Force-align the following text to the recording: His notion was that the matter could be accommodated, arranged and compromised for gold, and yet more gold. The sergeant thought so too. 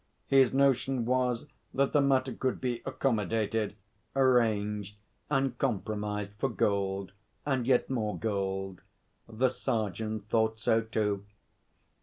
His 0.25 0.51
notion 0.51 1.05
was 1.05 1.45
that 1.75 1.93
the 1.93 2.01
matter 2.01 2.33
could 2.33 2.59
be 2.59 2.81
accommodated, 2.87 3.75
arranged 4.15 4.97
and 5.29 5.55
compromised 5.59 6.31
for 6.39 6.49
gold, 6.49 7.11
and 7.45 7.67
yet 7.67 7.87
more 7.87 8.17
gold. 8.17 8.81
The 9.29 9.49
sergeant 9.49 10.27
thought 10.27 10.57
so 10.57 10.81
too. 10.81 11.23